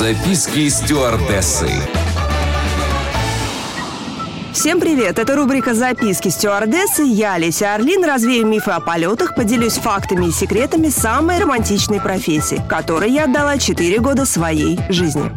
[0.00, 1.70] Записки стюардессы.
[4.54, 5.18] Всем привет!
[5.18, 7.02] Это рубрика «Записки стюардессы».
[7.02, 13.10] Я, Леся Орлин, развею мифы о полетах, поделюсь фактами и секретами самой романтичной профессии, которой
[13.10, 15.30] я отдала 4 года своей жизни.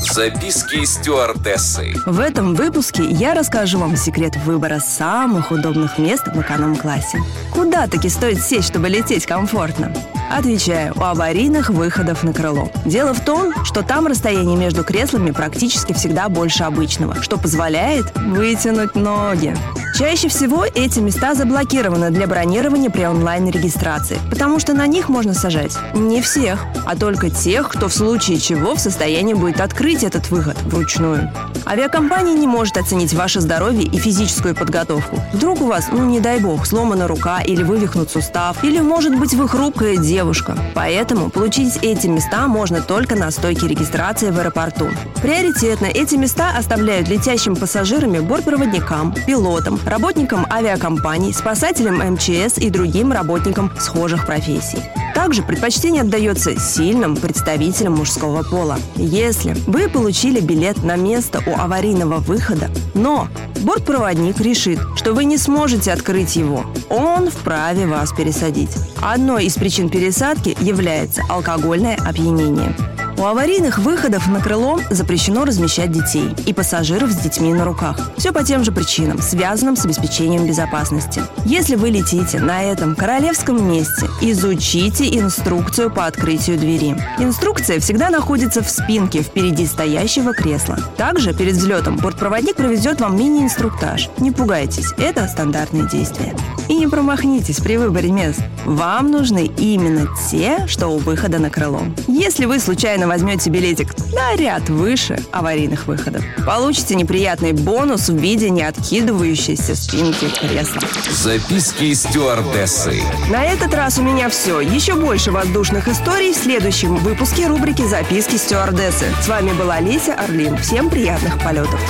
[0.00, 1.92] Записки стюардессы.
[2.06, 7.18] В этом выпуске я расскажу вам секрет выбора самых удобных мест в эконом-классе.
[7.50, 9.92] Куда таки стоит сесть, чтобы лететь комфортно?
[10.30, 12.70] Отвечаю, у аварийных выходов на крыло.
[12.84, 18.94] Дело в том, что там расстояние между креслами практически всегда больше обычного, что позволяет вытянуть
[18.94, 19.56] ноги.
[19.94, 25.76] Чаще всего эти места заблокированы для бронирования при онлайн-регистрации, потому что на них можно сажать
[25.94, 30.56] не всех, а только тех, кто в случае чего в состоянии будет открыть этот выход
[30.62, 31.32] вручную.
[31.66, 35.20] Авиакомпания не может оценить ваше здоровье и физическую подготовку.
[35.32, 39.34] Вдруг у вас, ну не дай бог, сломана рука или вывихнут сустав, или может быть
[39.34, 40.56] вы хрупкая девушка.
[40.74, 44.88] Поэтому получить эти места можно только на стойке регистрации в аэропорту.
[45.20, 53.72] Приоритетно эти места оставляют летящим пассажирами, бортпроводникам, пилотам, работникам авиакомпаний, спасателям МЧС и другим работникам
[53.78, 54.78] схожих профессий.
[55.14, 58.78] Также предпочтение отдается сильным представителям мужского пола.
[58.94, 63.28] Если вы получили билет на место у аварийного выхода, но
[63.62, 68.70] бортпроводник решит, что вы не сможете открыть его, он вправе вас пересадить.
[69.02, 72.74] Одной из причин пересадки является алкогольное опьянение.
[73.18, 77.98] У аварийных выходов на крыло запрещено размещать детей и пассажиров с детьми на руках.
[78.16, 81.22] Все по тем же причинам, связанным с обеспечением безопасности.
[81.44, 86.96] Если вы летите на этом королевском месте, изучите инструкцию по открытию двери.
[87.18, 90.78] Инструкция всегда находится в спинке впереди стоящего кресла.
[90.96, 94.10] Также перед взлетом бортпроводник проведет вам мини-инструктаж.
[94.18, 96.36] Не пугайтесь, это стандартные действия.
[96.68, 98.40] И не промахнитесь при выборе мест.
[98.64, 101.80] Вам нужны именно те, что у выхода на крыло.
[102.06, 108.50] Если вы случайно возьмете билетик на ряд выше аварийных выходов, получите неприятный бонус в виде
[108.50, 110.80] неоткидывающейся спинки кресла.
[111.10, 113.02] Записки стюардессы.
[113.30, 114.60] На этот раз у меня все.
[114.60, 119.06] Еще больше воздушных историй в следующем выпуске рубрики «Записки стюардессы».
[119.22, 120.56] С вами была Леся Орлин.
[120.58, 121.80] Всем приятных полетов.